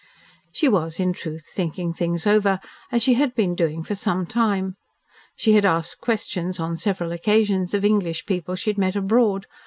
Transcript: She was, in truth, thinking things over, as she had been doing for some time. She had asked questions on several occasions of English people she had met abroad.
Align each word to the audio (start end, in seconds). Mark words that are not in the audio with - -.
She 0.51 0.67
was, 0.67 0.99
in 0.99 1.13
truth, 1.13 1.47
thinking 1.53 1.93
things 1.93 2.25
over, 2.25 2.59
as 2.91 3.03
she 3.03 3.13
had 3.13 3.35
been 3.35 3.53
doing 3.53 3.83
for 3.83 3.93
some 3.93 4.25
time. 4.25 4.75
She 5.35 5.53
had 5.53 5.63
asked 5.63 6.01
questions 6.01 6.59
on 6.59 6.75
several 6.75 7.11
occasions 7.11 7.75
of 7.75 7.85
English 7.85 8.25
people 8.25 8.55
she 8.55 8.71
had 8.71 8.79
met 8.79 8.95
abroad. 8.95 9.45